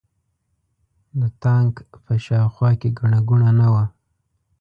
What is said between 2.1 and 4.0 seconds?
شا او خوا کې ګڼه ګوڼه نه وه.